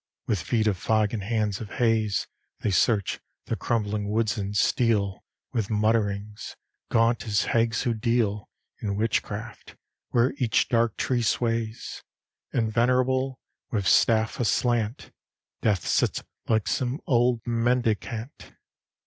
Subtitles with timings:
[0.25, 2.25] With feet of fog and hands of haze
[2.61, 6.55] They search the crumbling woods and steal With mutterings,
[6.89, 8.49] gaunt as hags who deal
[8.81, 9.75] In witchcraft,
[10.09, 12.01] where each dark tree sways,
[12.51, 15.11] And, venerable, with staff aslant,
[15.61, 18.55] Death sits like some old mendicant.